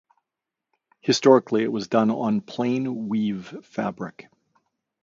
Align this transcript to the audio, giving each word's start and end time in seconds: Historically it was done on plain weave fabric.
Historically 1.01 1.61
it 1.61 1.71
was 1.71 1.87
done 1.87 2.09
on 2.09 2.41
plain 2.41 3.07
weave 3.07 3.55
fabric. 3.63 4.31